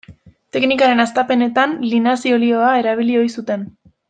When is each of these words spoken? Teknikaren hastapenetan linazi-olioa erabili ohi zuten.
Teknikaren 0.55 1.03
hastapenetan 1.03 1.75
linazi-olioa 1.93 2.73
erabili 2.83 3.21
ohi 3.23 3.33
zuten. 3.41 3.71